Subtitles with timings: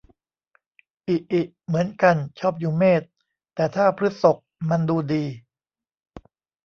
[1.07, 3.03] อิอิ เหมือนกัน ชอบอยู่เมษ
[3.55, 4.37] แต่ถ้าพฤษก
[4.69, 5.25] มันดูดี